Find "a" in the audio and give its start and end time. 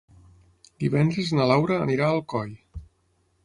2.11-2.19